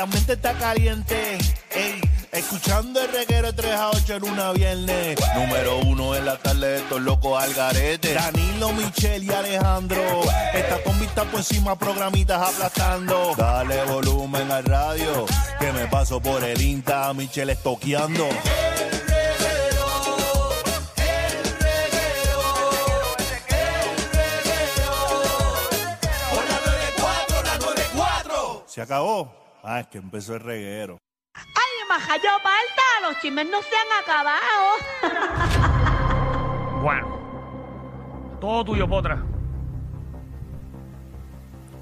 [0.00, 1.36] el ambiente está caliente.
[1.70, 2.00] Ey,
[2.32, 5.18] escuchando el reguero de 3 a 8 en una viernes.
[5.34, 8.14] Número uno en la tarde de estos locos al garete.
[8.14, 10.00] Danilo, Michelle y Alejandro.
[10.54, 13.34] Esta con vista por encima, programitas aplastando.
[13.36, 15.26] Dale volumen al radio,
[15.58, 18.26] que me paso por el Insta, Michelle estoqueando.
[28.66, 29.49] Se acabó.
[29.62, 30.98] Ah, es que empezó el reguero.
[31.34, 33.08] ¡Ay, majayo Malta!
[33.08, 34.40] Los chismes no se han acabado.
[36.80, 39.22] Bueno, todo tuyo, Potra.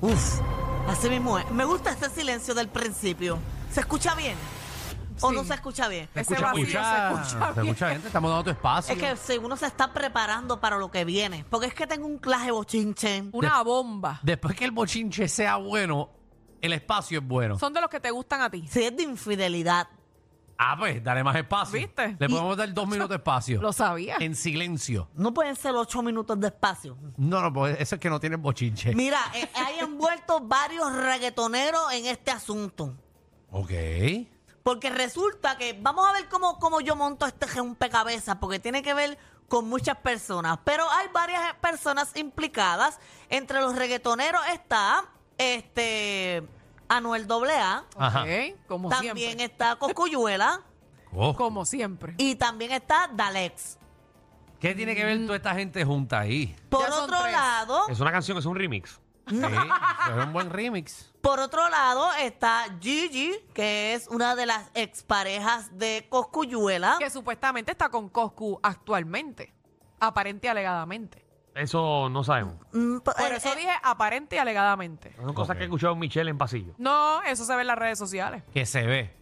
[0.00, 0.40] Uf,
[0.88, 1.48] así mismo es.
[1.52, 3.38] Me gusta este silencio del principio.
[3.70, 4.36] ¿Se escucha bien?
[5.20, 5.36] ¿O Sí.
[5.36, 6.08] no se escucha bien?
[6.14, 6.72] Ese escucha vacío mucho.
[6.72, 7.66] se escucha se bien.
[7.74, 8.92] escucha gente, estamos dando tu espacio.
[8.94, 11.44] Es que si uno se está preparando para lo que viene.
[11.48, 13.24] Porque es que tengo un clase bochinche.
[13.32, 14.18] Una bomba.
[14.24, 16.10] Después que el bochinche sea bueno,
[16.60, 17.58] el espacio es bueno.
[17.58, 18.66] Son de los que te gustan a ti.
[18.68, 19.88] Si es de infidelidad.
[20.60, 21.78] Ah, pues, dale más espacio.
[21.78, 22.16] ¿Viste?
[22.18, 23.62] Le podemos dar dos minutos de espacio.
[23.62, 24.16] Lo sabía.
[24.18, 25.08] En silencio.
[25.14, 26.98] No pueden ser ocho minutos de espacio.
[27.16, 28.92] No, no, pues eso es que no tiene bochinche.
[28.92, 32.96] Mira, eh, hay envueltos varios reggaetoneros en este asunto.
[33.52, 33.70] Ok.
[34.64, 38.94] Porque resulta que, vamos a ver cómo, cómo yo monto este rompecabezas, porque tiene que
[38.94, 40.58] ver con muchas personas.
[40.64, 42.98] Pero hay varias personas implicadas.
[43.28, 45.04] Entre los reggaetoneros está
[45.38, 46.42] este
[46.88, 48.22] Anuel AA, Ajá.
[48.24, 48.28] Ok,
[48.66, 49.44] Como también siempre.
[49.44, 50.60] está Coscuyuela
[51.12, 51.34] Oh.
[51.34, 52.14] Como siempre.
[52.18, 53.78] y también está Dalex.
[54.60, 56.54] ¿Qué tiene que ver toda esta gente junta ahí?
[56.68, 57.32] Por Ya son otro tres.
[57.32, 59.00] lado, Es una canción, es un remix.
[59.28, 59.36] Sí,
[60.18, 61.12] es un buen remix.
[61.22, 66.96] por otro lado está Gigi, que es una de las exparejas de Coscuyuela.
[66.98, 69.54] Que supuestamente está con Coscu actualmente.
[70.00, 71.24] Aparente y alegadamente.
[71.58, 72.54] Eso no sabemos.
[72.72, 75.12] Mm, Por eh, eso eh, dije aparente y alegadamente.
[75.16, 75.56] Son cosas Ok.
[75.58, 76.74] que he escuchado Michelle en pasillo.
[76.78, 78.42] No, eso se ve en las redes sociales.
[78.52, 79.18] Que se ve.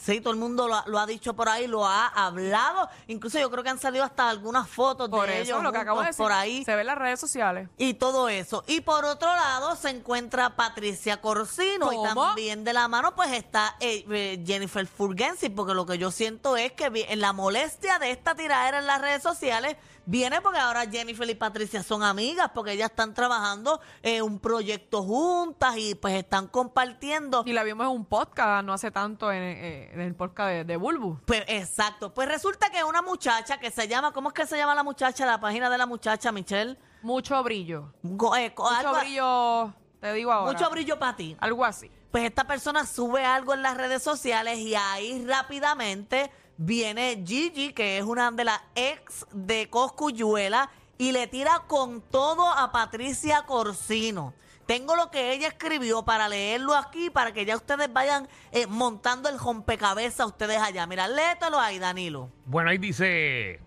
[0.00, 2.88] Sí, todo el mundo lo, ha- lo ha dicho por ahí, lo ha hablado.
[3.08, 5.78] Incluso yo creo que han salido hasta algunas fotos Por de eso, ellos lo que
[5.78, 6.22] acabo de juntos decir.
[6.24, 7.68] por ahí Se ve en las redes sociales.
[7.78, 8.62] y todo eso.
[8.68, 12.26] Y por otro lado se encuentra Patricia Corsino y ¿Cómo?
[12.26, 16.56] también de la mano pues está eh, eh, Jennifer Fulgensi, porque lo que yo siento
[16.56, 19.76] es que vi- en la molestia de esta tiradera en las redes sociales
[20.10, 25.02] viene porque ahora Jennifer y Patricia son amigas, porque ellas están trabajando en un proyecto
[25.02, 27.42] juntas y pues están compartiendo.
[27.44, 30.64] Y la vimos en un podcast no hace tanto en, eh, en el podcast de,
[30.64, 31.18] de Bulbu.
[31.26, 32.14] Pues exacto.
[32.14, 35.26] Pues resulta que una muchacha que se llama, ¿cómo es que se llama la muchacha?
[35.26, 36.78] La página de la muchacha, Michelle.
[37.02, 37.92] Mucho brillo.
[38.02, 40.52] Go- eh, Mucho algo- brillo, te digo ahora.
[40.52, 41.36] mucho brillo para ti.
[41.38, 41.90] Algo así.
[42.10, 47.96] Pues esta persona sube algo en las redes sociales y ahí rápidamente viene Gigi, que
[47.96, 54.34] es una de las ex de Coscuyuela, y le tira con todo a Patricia Corsino.
[54.66, 59.30] Tengo lo que ella escribió para leerlo aquí, para que ya ustedes vayan eh, montando
[59.30, 60.86] el rompecabezas ustedes allá.
[60.86, 62.30] Mira, léetelo ahí, Danilo.
[62.44, 63.60] Bueno, ahí dice.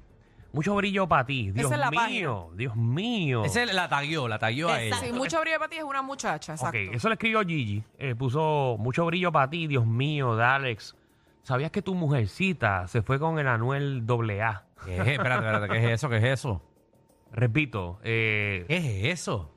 [0.53, 1.50] Mucho brillo para ti.
[1.51, 2.51] Dios Esa es la mío.
[2.56, 3.46] Dios mío.
[3.46, 5.06] Ese la taguió, la taguió a Exacto.
[5.06, 5.13] ella.
[5.13, 6.91] Sí, mucho brillo para ti es una muchacha, Ok, exacto.
[6.97, 7.84] eso le escribió Gigi.
[7.97, 10.94] Eh, puso mucho brillo para ti, Dios mío, de Alex.
[11.44, 14.66] ¿Sabías que tu mujercita se fue con el Anuel AA?
[14.85, 15.07] ¿Qué es?
[15.07, 16.09] Espérate, espérate, ¿qué es eso?
[16.09, 16.62] ¿Qué es eso?
[17.31, 19.51] Repito, eh, ¿Qué es eso?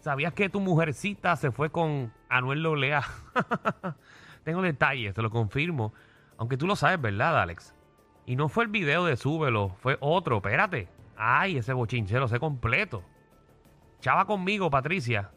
[0.00, 3.04] ¿sabías que tu mujercita se fue con Anuel AA?
[4.44, 5.92] Tengo detalles, te lo confirmo.
[6.38, 7.74] Aunque tú lo sabes, ¿verdad, Alex?
[8.26, 10.88] Y no fue el video de Súbelo, fue otro, espérate.
[11.16, 13.02] Ay, ese bochinche lo sé completo.
[14.00, 15.30] Chava conmigo, Patricia.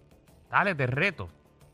[0.49, 1.29] Dale, te reto.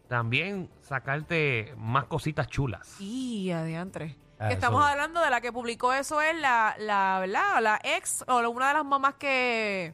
[0.09, 2.99] También sacarte más cositas chulas.
[2.99, 4.17] Y adiantre.
[4.39, 7.61] Ah, Estamos eso- hablando de la que publicó eso es la, la, ¿verdad?
[7.61, 9.93] La ex o una de las mamás que,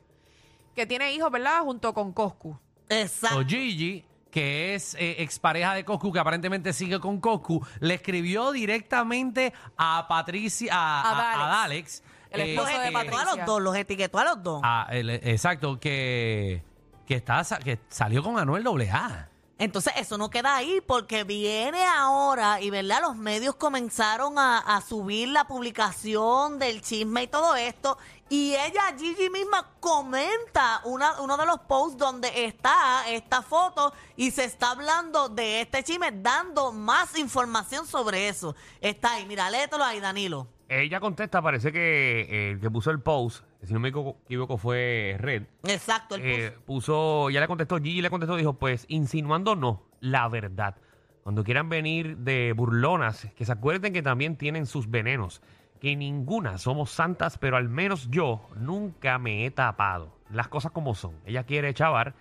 [0.74, 1.62] que tiene hijos, ¿verdad?
[1.64, 2.58] Junto con Coscu.
[2.88, 3.40] Exacto.
[3.40, 8.52] O Gigi, que es eh, expareja de Coscu, que aparentemente sigue con Coscu, le escribió
[8.52, 12.02] directamente a Patricia, a, A a- a Dalex.
[12.02, 14.62] Dalex, El eh, esposo de a los dos, los etiquetó a los dos.
[14.64, 16.64] a- el- exacto, que,
[17.06, 19.30] que, está, que salió con Anuel AA.
[19.58, 25.30] Entonces eso no queda ahí porque viene ahora y verdad los medios comenzaron a, subir
[25.30, 27.98] la publicación del chisme y todo esto
[28.28, 34.32] y ella Gigi misma comenta una, uno de los posts donde está esta foto y
[34.32, 38.56] se está hablando de este chisme dando más información sobre eso.
[38.82, 40.48] Está ahí, mira, léetelo ahí Danilo.
[40.68, 45.16] Ella contesta, parece que eh, el que puso el post, si no me equivoco, fue
[45.20, 45.44] Red.
[45.64, 50.28] Exacto, el Eh, puso, ya le contestó, Gigi le contestó, dijo, pues insinuando no, la
[50.28, 50.76] verdad.
[51.24, 55.42] Cuando quieran venir de burlonas, que se acuerden que también tienen sus venenos,
[55.80, 60.18] que ninguna somos santas, pero al menos yo nunca me he tapado.
[60.32, 61.16] Las cosas como son.
[61.26, 62.16] Ella quiere chavar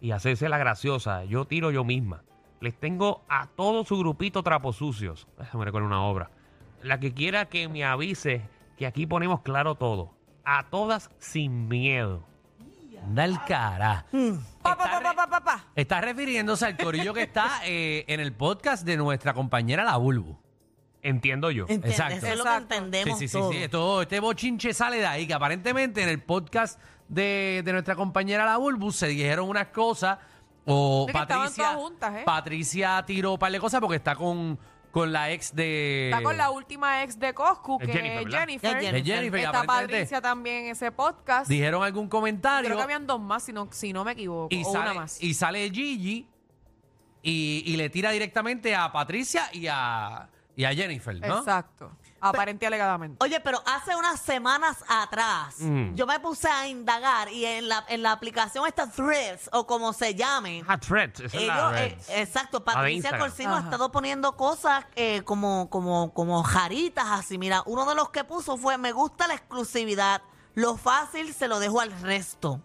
[0.00, 1.24] y hacerse la graciosa.
[1.24, 2.22] Yo tiro yo misma.
[2.60, 5.26] Les tengo a todo su grupito trapos sucios.
[5.38, 6.30] Déjame recordar una obra.
[6.82, 8.42] La que quiera que me avise
[8.76, 10.14] que aquí ponemos claro todo.
[10.44, 12.24] A todas sin miedo.
[13.02, 14.04] Anda el cara.
[14.62, 15.64] Pa, pa, pa, pa, pa, pa, pa.
[15.74, 20.36] Está refiriéndose al corillo que está eh, en el podcast de nuestra compañera La Bulbu.
[21.02, 21.64] Entiendo yo.
[21.68, 22.16] Exacto.
[22.16, 22.74] Eso es lo que Exacto.
[22.74, 23.54] Sí, entendemos sí, sí, todos.
[23.54, 23.68] sí.
[23.68, 26.78] Todo este bochinche sale de ahí, que aparentemente en el podcast
[27.08, 30.18] de, de nuestra compañera La Bulbu se dijeron unas cosas.
[30.66, 31.64] O Sí, que estaban Patricia.
[31.64, 32.22] todas juntas, ¿eh?
[32.26, 34.58] Patricia tiró un par de cosas porque está con,
[34.90, 36.10] con la ex de.
[36.10, 38.38] Está con la última ex de Coscu, Es que Jennifer, es ¿verdad?
[38.40, 38.76] Jennifer.
[38.76, 41.48] Es de Jennifer, y Está aparentemente Patricia también en ese podcast.
[41.48, 42.66] Dijeron algún comentario.
[42.68, 44.54] Creo que habían dos más, si no, si no me equivoco.
[44.54, 45.22] y, o sale, una más.
[45.22, 46.26] y sale Gigi
[47.22, 51.38] y, y le tira directamente a Patricia y a, y a Jennifer, ¿no?
[51.38, 51.92] Exacto.
[52.22, 53.24] Aparente alegadamente.
[53.24, 55.94] Oye, pero hace unas semanas atrás Mm.
[55.94, 59.92] yo me puse a indagar y en la, en la aplicación esta Threads o como
[59.92, 61.20] se llame, Ah, Threads.
[61.20, 62.08] esa es la ellos, Threads.
[62.10, 63.20] eh, exacto, de Patricia Instagram.
[63.20, 63.64] Corsino ha Ajá.
[63.66, 67.38] estado poniendo cosas eh, como, como, como jaritas así.
[67.38, 70.22] Mira, uno de los que puso fue, me gusta la exclusividad,
[70.54, 72.60] lo fácil se lo dejo al resto.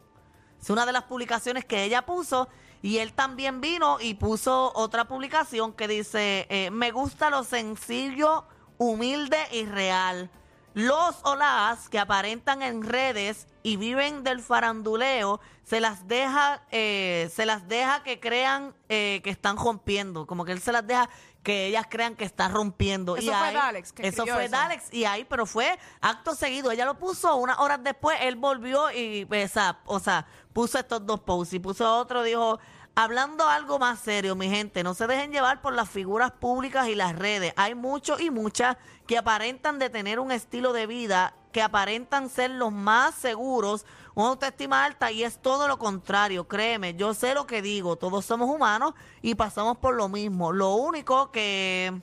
[0.61, 2.49] Es una de las publicaciones que ella puso
[2.81, 8.45] y él también vino y puso otra publicación que dice, eh, me gusta lo sencillo,
[8.77, 10.29] humilde y real.
[10.73, 17.31] Los o las que aparentan en redes y viven del faranduleo, se las deja, eh,
[17.33, 21.09] se las deja que crean eh, que están rompiendo, como que él se las deja
[21.43, 23.15] que ellas crean que está rompiendo.
[23.15, 24.51] Eso y fue ahí- Dalex que Eso fue eso.
[24.51, 26.71] Dalex y ahí, pero fue acto seguido.
[26.71, 31.05] Ella lo puso unas horas después, él volvió y, o sea, o sea, puso estos
[31.05, 32.59] dos posts y puso otro, dijo,
[32.95, 36.95] hablando algo más serio, mi gente, no se dejen llevar por las figuras públicas y
[36.95, 37.53] las redes.
[37.57, 38.77] Hay muchos y muchas
[39.07, 44.29] que aparentan de tener un estilo de vida, que aparentan ser los más seguros, una
[44.29, 48.49] autoestima alta y es todo lo contrario, créeme, yo sé lo que digo, todos somos
[48.49, 50.51] humanos y pasamos por lo mismo.
[50.51, 52.01] Lo único que...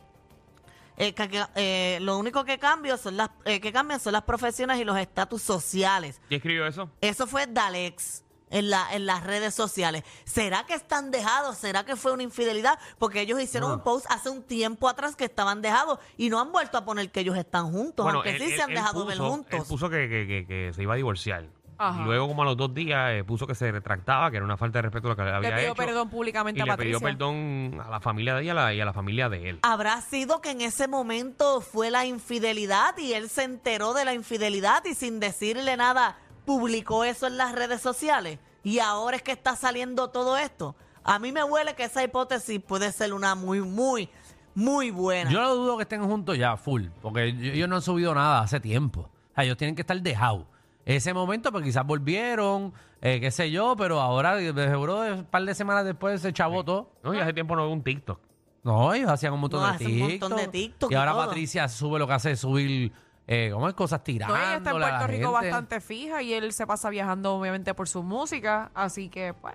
[0.98, 4.78] Eh, que- eh, lo único que cambia son las eh, que cambian son las profesiones
[4.78, 6.20] y los estatus sociales.
[6.28, 6.90] ¿Quién escribió eso?
[7.00, 8.22] Eso fue Dalex
[8.52, 10.04] en la en las redes sociales.
[10.24, 11.56] ¿Será que están dejados?
[11.58, 12.78] ¿Será que fue una infidelidad?
[12.98, 16.52] Porque ellos hicieron un post hace un tiempo atrás que estaban dejados y no han
[16.52, 19.18] vuelto a poner que ellos están juntos, aunque él- sí él- se han dejado ver
[19.18, 19.52] puso- juntos.
[19.60, 21.46] Él puso que, que- que- que se iba a divorciar.
[21.78, 22.00] Ajá.
[22.00, 24.56] Y luego, como a los dos días, eh, puso que se retractaba, que era una
[24.56, 25.74] falta de respeto lo que le había Le pidió hecho.
[25.82, 26.98] perdón públicamente y a le Patricia.
[26.98, 29.48] pidió perdón a la familia de ella y a la, y a la familia de
[29.48, 29.58] él.
[29.62, 34.14] ¿Habrá sido que en ese momento fue la infidelidad y él se enteró de la
[34.14, 38.38] infidelidad y sin decirle nada publicó eso en las redes sociales?
[38.62, 40.74] Y ahora es que está saliendo todo esto.
[41.04, 44.08] A mí me huele que esa hipótesis puede ser una muy, muy,
[44.54, 45.30] muy buena.
[45.30, 48.60] Yo no dudo que estén juntos ya, full, porque ellos no han subido nada hace
[48.60, 49.00] tiempo.
[49.00, 50.44] O sea, ellos tienen que estar dejados.
[50.84, 55.44] Ese momento, pues quizás volvieron, eh, qué sé yo, pero ahora, de seguro, un par
[55.44, 56.90] de semanas después se chavó todo.
[57.02, 58.20] No, y hace tiempo no veo un TikTok.
[58.64, 60.30] No, ellos hacían un montón No, de hacen un TikTok.
[60.30, 61.26] montón de TikTok Y y ahora todo.
[61.26, 62.92] Patricia sube lo que hace es subir,
[63.26, 63.74] eh, ¿cómo es?
[63.74, 64.36] Cosas No, tirando.
[64.36, 68.02] ella está en Puerto Rico bastante fija y él se pasa viajando obviamente por su
[68.02, 69.54] música, así que pues.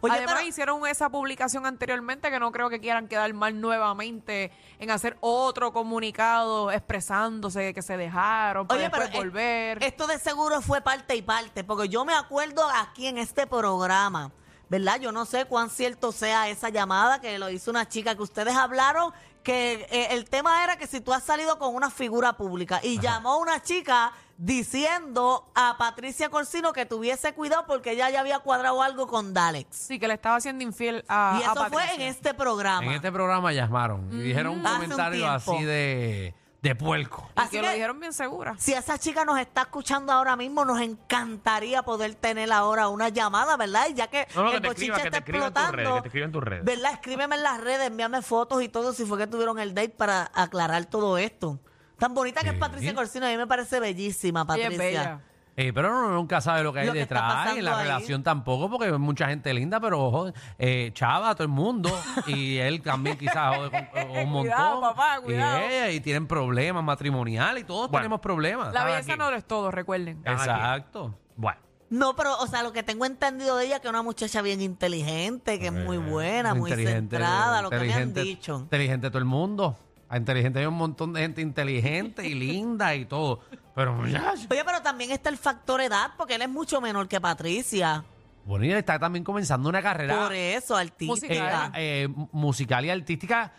[0.00, 4.50] Oye, Además pero- hicieron esa publicación anteriormente que no creo que quieran quedar mal nuevamente
[4.78, 9.82] en hacer otro comunicado expresándose que se dejaron para Oye, pero después eh, volver.
[9.84, 14.32] esto de seguro fue parte y parte, porque yo me acuerdo aquí en este programa,
[14.68, 15.00] ¿verdad?
[15.00, 18.54] Yo no sé cuán cierto sea esa llamada que lo hizo una chica que ustedes
[18.54, 22.80] hablaron, que eh, el tema era que si tú has salido con una figura pública
[22.82, 28.20] y llamó a una chica diciendo a Patricia Corsino que tuviese cuidado porque ella ya
[28.20, 29.68] había cuadrado algo con Dalex.
[29.70, 32.84] sí, que le estaba haciendo infiel a y a eso fue en este programa.
[32.86, 37.28] En este programa llamaron y dijeron un Hace comentario así de, de puerco.
[37.36, 38.54] Y Así que, que- lo dijeron bien segura.
[38.58, 43.56] Si esa chica nos está escuchando ahora mismo, nos encantaría poder tener ahora una llamada,
[43.56, 43.86] ¿verdad?
[43.90, 45.62] Y ya que No, no, que el te bochinche que te está escriba en tus
[45.62, 46.64] redes, explotando, que te en tus redes.
[46.64, 46.92] ¿verdad?
[46.94, 50.30] Escríbeme en las redes, envíame fotos y todo si fue que tuvieron el date para
[50.34, 51.58] aclarar todo esto.
[51.98, 52.60] Tan bonita que es Sí.
[52.60, 54.70] Patricia Corsino, a mí me parece bellísima, Ella Patricia.
[54.72, 55.20] es bella.
[55.58, 57.64] Eh, pero uno nunca sabe lo que hay Lo que está detrás y pasando en
[57.64, 57.84] la ahí.
[57.86, 61.90] relación tampoco, porque hay mucha gente linda, pero ojo, eh, chava a todo el mundo
[62.26, 64.42] y él también quizás jode con- con un montón.
[64.42, 65.58] Cuidado, papá, cuidado.
[65.60, 68.02] Y, ella, y tienen problemas matrimoniales y todos Bueno.
[68.02, 68.74] tenemos problemas.
[68.74, 70.20] La belleza no lo es todo, recuerden.
[70.26, 71.14] Exacto.
[71.36, 71.58] Bueno.
[71.88, 74.42] No, pero, o sea, lo que tengo entendido de ella es que es una muchacha
[74.42, 78.58] bien inteligente, que es muy buena, muy centrada, lo que me han inteligente- dicho.
[78.58, 79.76] Inteligente todo el mundo.
[80.14, 83.40] Inteligente hay un montón de gente inteligente y linda y todo.
[83.76, 84.46] Pero muchacho.
[84.50, 88.02] Oye, pero también está el factor edad, porque él es mucho menor que Patricia.
[88.44, 91.66] Bueno, y él está también comenzando una carrera Por eso, artística.
[91.74, 93.52] eh, eh, musical y artística.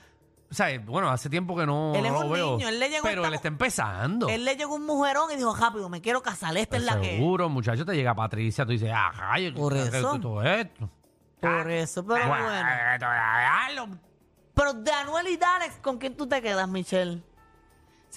[0.50, 2.58] O sea, bueno, hace tiempo que no, Él es no lo un veo.
[2.58, 4.28] niño, él le llegó pero esta- él está empezando.
[4.30, 7.18] Él le llegó un mujerón y dijo, rápido, me quiero casar, esta es la que...
[7.18, 10.20] Seguro, muchacho, te llega Patricia, tú dices, ah, ay, Por ¿qué- eso.
[10.20, 10.90] todo esto.
[11.42, 12.48] Por eso, pero bueno.
[14.56, 17.22] Pero de Anuel y Dalex, ¿con quién tú te quedas, Michelle?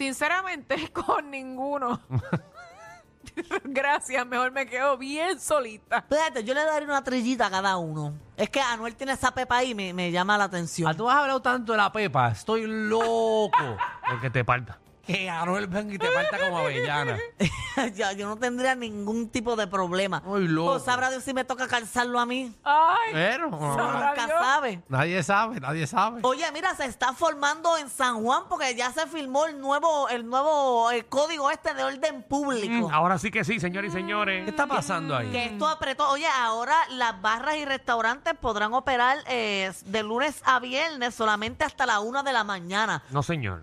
[0.00, 2.00] Sinceramente, con ninguno.
[3.64, 6.02] Gracias, mejor me quedo bien solita.
[6.08, 8.14] Fíjate, yo le daré una trillita a cada uno.
[8.34, 10.96] Es que Anuel tiene esa pepa ahí y me, me llama la Ah, atención.
[10.96, 12.30] tú has hablado tanto de la pepa.
[12.30, 13.50] Estoy loco.
[14.10, 14.78] Porque te parta.
[15.12, 17.18] Que Anuel venga y te falta como avellana.
[17.94, 20.22] Ya, yo no tendría ningún tipo de problema.
[20.26, 20.72] Ay, loco.
[20.72, 22.52] O sabrá Dios si me toca calzarlo a mí.
[22.64, 24.38] Ay, Pero Sabrá Nunca Dios.
[24.40, 24.82] sabe.
[24.88, 26.20] nadie sabe, nadie sabe.
[26.24, 30.26] Oye, mira, se está formando en San Juan porque ya se firmó el nuevo, el
[30.28, 32.88] nuevo eh, código este de orden público.
[32.88, 34.44] Mm, ahora sí que sí, señores y señores.
[34.44, 35.36] ¿Qué está pasando Que ahí?
[35.52, 36.08] esto apretó.
[36.10, 41.86] Oye, ahora las barras y restaurantes podrán operar eh, de lunes a viernes solamente hasta
[41.86, 43.02] la una de la mañana.
[43.10, 43.62] No, señor.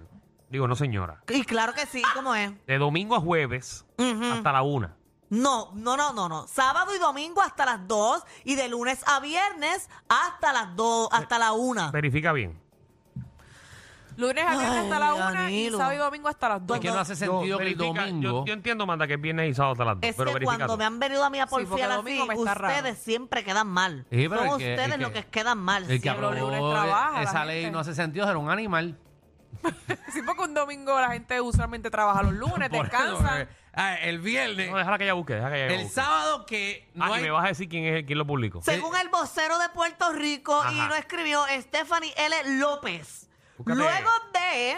[0.49, 1.21] Digo, no, señora.
[1.29, 2.51] Y claro que sí, ¿cómo es?
[2.65, 4.23] De domingo a jueves Ujú.
[4.33, 4.95] hasta la una.
[5.29, 6.47] No, no, no, no, no.
[6.47, 11.37] Sábado y domingo hasta las 2 y de lunes a viernes hasta las 2, hasta
[11.37, 11.91] la 1.
[11.91, 12.57] Verifica bien.
[14.15, 15.77] lunes a viernes hasta la una y Danilo.
[15.77, 16.77] sábado y domingo hasta las dos.
[16.77, 18.21] Es que no hace sentido Yo, que el verifica- domingo.
[18.39, 20.09] Yo, yo entiendo, manda, que es viernes y sábado hasta las dos.
[20.09, 22.25] Es pero que verifica cuando me han venido a mí a porque porfiar así, domingo
[22.25, 22.95] me está ustedes raro.
[22.95, 24.05] siempre quedan mal.
[24.09, 25.83] Sí, pero Son el que- ustedes el los que- que quedan mal.
[25.83, 26.21] El que siempre.
[26.21, 27.71] los lunes aprobó trabaja esa ley gente.
[27.73, 28.97] no hace sentido, era un animal.
[30.13, 33.41] Sí, porque un domingo la gente usualmente trabaja los lunes, Por eso, descansan.
[33.41, 35.93] eh, ah, el viernes, No, déjala que ella busque, déjala que ella el busque.
[35.95, 37.21] sábado que no Ah, y hay.
[37.23, 38.61] me vas a decir quién es quién lo publicó.
[38.61, 42.59] Según el vocero de Puerto Rico, y lo escribió Stephanie L.
[42.59, 43.29] López.
[43.57, 43.77] Búscate.
[43.79, 44.77] Luego de.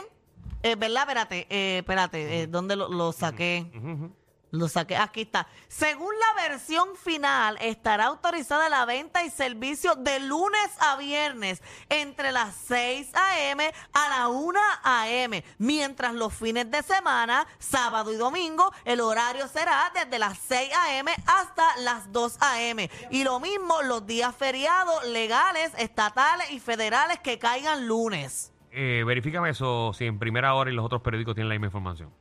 [0.63, 1.01] eh, ¿Verdad?
[1.03, 3.71] Espérate, eh, espérate, eh, ¿dónde lo, lo saqué?
[3.75, 4.15] Ujú, ujú.
[4.51, 5.47] Lo saqué, aquí está.
[5.67, 12.31] Según la versión final, estará autorizada la venta y servicio de lunes a viernes entre
[12.31, 13.71] las 6 a.m.
[13.93, 15.43] a la 1 a.m.
[15.59, 21.13] Mientras los fines de semana, sábado y domingo, el horario será desde las 6 a.m.
[21.27, 22.89] hasta las 2 a.m.
[23.11, 28.51] Y lo mismo los días feriados legales, estatales y federales que caigan lunes.
[28.71, 32.11] Eh, verifícame eso si en primera hora y los otros periódicos tienen la misma información.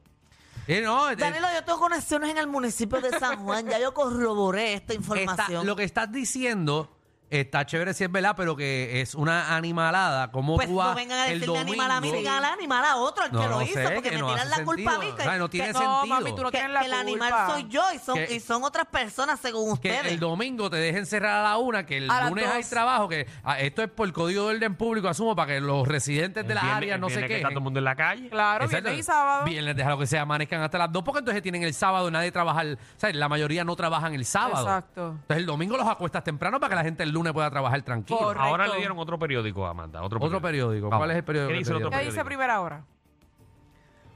[0.83, 3.67] No, eh, Danilo, yo tengo conexiones en el municipio de San Juan.
[3.69, 5.67] Ya yo corroboré esta está- información.
[5.67, 6.98] lo que estás diciendo
[7.31, 10.31] está chévere si es verdad, pero que es una animalada.
[10.31, 11.83] Como Pues tú vas no vengan a el decirle domingo.
[11.83, 13.91] animal a mí, digan al animal a otro, el No, que lo no hizo, sé,
[13.91, 15.07] porque que me no tiran hace la culpa a mí.
[15.07, 15.17] sentido.
[15.17, 16.07] Que, O sea, no tiene que- No, sentido.
[16.07, 17.51] mami, tú no que- tienes la que el animal culpa.
[17.51, 20.13] soy yo y son, Que- y son otras personas según que ustedes.
[20.13, 23.09] el domingo te dejen cerrar a la una, que el A las lunes hay trabajo,
[23.09, 26.47] que ah, esto es por el código de orden público, asumo, para que los residentes
[26.47, 28.29] de las viernes- áreas no se que está todo el mundo en la calle.
[28.31, 28.85] Claro, Exacto.
[28.85, 29.45] viernes y sábado.
[29.45, 32.63] Viernes déjalo que se amanezcan hasta las dos, porque entonces tienen el sábado, nadie trabaja
[32.63, 34.67] el, o sea, la mayoría no trabajan el sábado.
[34.67, 35.09] Exacto.
[35.11, 38.19] Entonces el domingo los acuestas temprano para que la gente el lunes pueda trabajar tranquilo.
[38.19, 38.43] Correcto.
[38.43, 40.03] Ahora le dieron otro periódico, Amanda.
[40.03, 40.89] Otro, Otro periódico.
[40.91, 42.15] ¿Cuál es el periódico ¿Qué que dice te el otro ¿Qué dieron?
[42.15, 42.85] dice primera hora?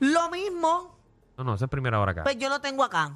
[0.00, 0.96] Lo mismo,
[1.36, 2.22] No, no, esa es primera hora acá.
[2.24, 3.12] pues yo lo tengo acá.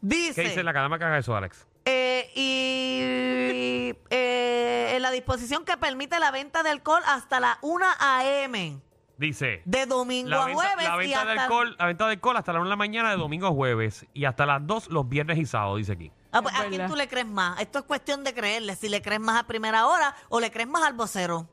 [0.00, 1.66] Dice, ¿Qué dice la cadena que haga eso, Alex?
[1.84, 7.86] eh, y eh, en la disposición que permite la venta de alcohol hasta la 1
[8.00, 8.80] a.m.
[9.16, 9.62] Dice.
[9.64, 11.42] de domingo La a venta, jueves la y venta de hasta...
[11.44, 14.06] alcohol, la venta de alcohol hasta la 1 de la mañana de domingo a jueves
[14.14, 16.12] y hasta las 2 los viernes y sábados, dice aquí.
[16.30, 17.60] Ah, pues, Es ¿A quién tú le crees más?
[17.60, 18.76] Esto es cuestión de creerle.
[18.76, 21.48] Si le crees más a primera hora o le crees más al vocero.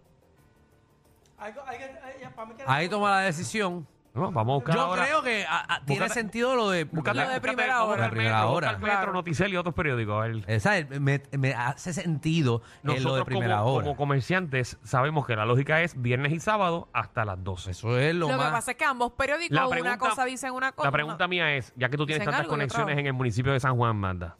[2.67, 3.87] Ahí toma la decisión.
[4.15, 5.03] No, vamos a buscar Yo ahora.
[5.05, 6.85] creo que ah, ah, tiene Búscate- sentido lo de...
[6.85, 8.09] Búscate- Lo de búscate- primera hora.
[8.09, 8.67] Primera Metro, hora.
[8.69, 9.13] busca el Metro, Claro.
[9.13, 10.15] Noticel y otros periódicos.
[10.15, 10.43] A ver.
[10.47, 13.83] Esa es- me, me hace sentido eh, lo de Nosotros primera como, hora.
[13.83, 17.71] como comerciantes sabemos que la lógica es viernes y sábado hasta las 12.
[17.71, 18.45] Eso es lo, Lo, más...
[18.47, 20.87] que pasa es que ambos periódicos, La una pregunta- cosa dicen una cosa.
[20.87, 23.07] La pregunta mía es, ya que tú tienes Dicen tantas algo y otra conexiones en
[23.07, 24.35] el municipio de San Juan, Manda,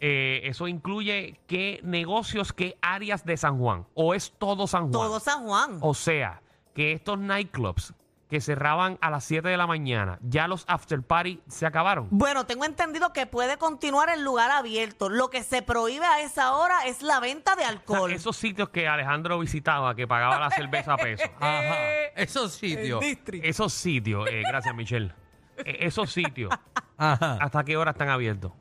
[0.00, 3.86] eh, ¿eso incluye qué negocios, qué áreas de San Juan?
[3.94, 4.92] ¿O es todo San Juan?
[4.92, 5.78] Todo San Juan.
[5.80, 6.42] O sea,
[6.74, 7.94] que estos nightclubs
[8.30, 12.06] que cerraban a las 7 de la mañana, ya los after party se acabaron.
[12.10, 15.08] Bueno, tengo entendido que puede continuar en lugar abierto.
[15.08, 18.12] Lo que se prohíbe a esa hora es la venta de O sea, alcohol.
[18.12, 21.24] esos sitios que Alejandro visitaba, que pagaba la cerveza a peso.
[21.40, 21.74] Ajá.
[22.14, 23.04] Esos sitios.
[23.42, 25.12] Esos sitios, eh, gracias Michelle.
[25.58, 26.50] Eh, esos sitios,
[26.96, 27.36] Ajá.
[27.40, 28.52] ¿hasta qué hora están abiertos?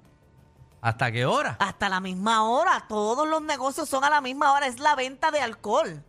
[0.82, 1.58] ¿Hasta qué hora?
[1.60, 2.86] Hasta la misma hora.
[2.88, 4.66] Todos los negocios son a la misma hora.
[4.66, 6.04] Es la venta de alcohol.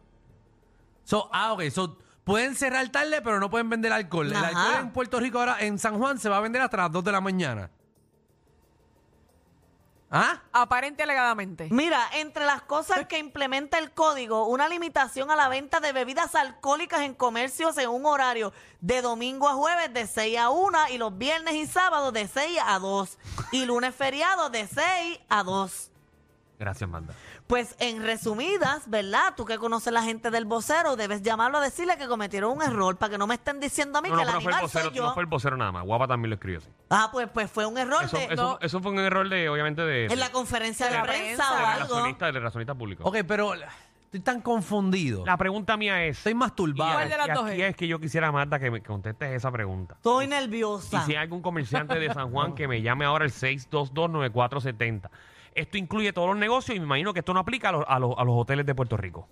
[1.04, 1.62] So, ah, ok.
[1.70, 4.26] So, pueden cerrar tarde, pero no pueden vender alcohol.
[4.28, 4.48] El Ajá.
[4.48, 7.04] alcohol en Puerto Rico ahora, en San Juan, se va a vender hasta las 2
[7.04, 7.70] de la mañana.
[10.12, 10.42] ¿Ah?
[10.52, 11.68] Aparente alegadamente.
[11.70, 16.34] Mira, entre las cosas que implementa el código, una limitación a la venta de bebidas
[16.34, 20.98] alcohólicas en comercios en un horario de domingo a jueves de 6 a 1 y
[20.98, 23.18] los viernes y sábados de 6 a 2
[23.52, 25.90] y lunes feriado de 6 a 2.
[26.58, 27.14] Gracias, Manda.
[27.50, 29.34] Pues en resumidas, ¿verdad?
[29.36, 32.96] Tú que conoces la gente del vocero, debes llamarlo a decirle que cometieron un error
[32.96, 34.54] para que no me estén diciendo a mí No, que no, el pero fue el
[34.54, 35.02] animal soy vocero, yo.
[35.06, 35.84] no fue el vocero nada más.
[35.84, 36.68] Guapa también lo escribió así.
[36.90, 38.58] Ah, pues, pues fue un error Eso, de- eso, no.
[38.62, 41.52] eso fue un error de, obviamente, de, en la conferencia de, de la prensa, prensa,
[41.52, 41.82] o algo.
[41.88, 43.02] relacionista, del relacionista público.
[43.04, 45.26] Ok, pero estoy tan confundido.
[45.26, 46.18] La pregunta mía es...
[46.18, 46.92] Estoy masturbado.
[46.92, 47.70] ¿Cuál de las y dos aquí es?
[47.70, 49.94] es que yo quisiera, Marta, que me contestes esa pregunta.
[49.96, 51.04] Estoy Y nerviosa.
[51.04, 55.10] si hay algún comerciante de San Juan que me llame ahora el 6229470.
[55.54, 57.98] Esto incluye todos los negocios y me imagino que esto no aplica a los, a
[57.98, 59.28] los, a los hoteles de Puerto Rico.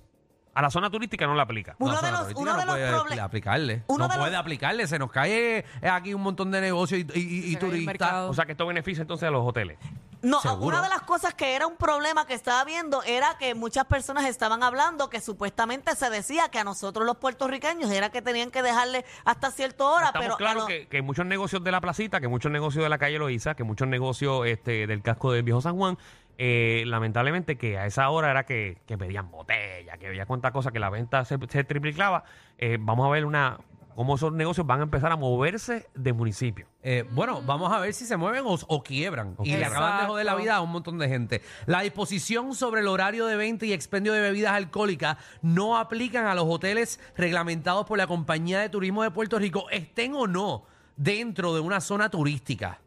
[0.55, 1.77] A la zona turística no la aplica.
[1.79, 3.83] Uno No, de zona los- turística uno no de los puede aplicarle.
[3.87, 4.87] uno no de los- puede aplicarle.
[4.89, 7.53] Se nos cae eh, aquí un montón de negocios y, y- y- y Se cae
[7.53, 7.87] el turistas.
[7.87, 8.31] mercado.
[8.31, 9.79] O sea que esto beneficia entonces a los hoteles.
[10.23, 10.67] No, Seguro.
[10.79, 14.25] una de las cosas que era un problema que estaba viendo era que muchas personas
[14.27, 18.63] estaban hablando que supuestamente se decía que a nosotros los puertorriqueños era que tenían que
[18.63, 21.81] dejarle hasta cierta hora, Estamos pero a claros lo- que, que muchos negocios de la
[21.81, 25.45] placita, que muchos negocios de la calle Loíza, que muchos negocios este, del casco del
[25.45, 25.99] viejo San Juan,
[26.37, 30.71] eh, lamentablemente que a esa hora era que, que pedían botella, que veía cuánta cosa,
[30.73, 32.25] que la venta se, se triplicaba.
[32.59, 33.59] Eh, vamos a ver una
[33.99, 36.69] cómo esos negocios van a empezar a moverse de municipio.
[36.85, 39.35] Eh, bueno, vamos a ver si se mueven o, o quiebran.
[39.43, 41.43] Y le acaban de joder la vida a un montón de gente.
[41.67, 46.37] La disposición sobre el horario de venta y expendio de bebidas alcohólicas no aplican a
[46.37, 50.63] los hoteles reglamentados por la Compañía de Turismo de Puerto Rico, estén o no
[50.97, 52.81] dentro de una zona turística,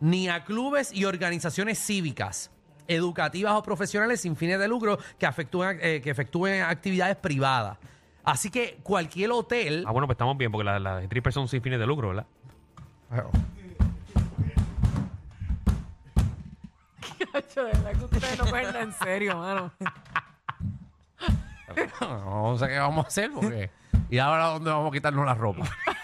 [0.00, 2.52] ni a clubes y organizaciones cívicas
[2.86, 7.76] educativas o profesionales sin fines de lucro que, afectúen, eh, que efectúen actividades privadas.
[8.24, 9.84] Así que cualquier hotel...
[9.86, 12.26] Ah, bueno, pues estamos bien, porque las la strippers son sin fines de lucro, ¿verdad?
[17.32, 19.72] Chacho, de verdad que ustedes no nada en serio, mano.
[22.10, 23.70] No sé qué vamos a hacer porque...
[24.08, 25.64] ¿Y ahora dónde vamos a quitarnos la ropa?